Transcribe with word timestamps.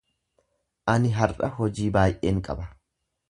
Ani 0.93 1.11
har'a 1.17 1.51
hojii 1.59 1.91
baay'een 1.99 2.43
qaba. 2.49 2.69